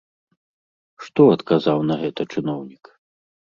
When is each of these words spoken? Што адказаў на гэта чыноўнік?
Што 1.03 1.27
адказаў 1.35 1.85
на 1.91 1.95
гэта 2.01 2.21
чыноўнік? 2.35 2.83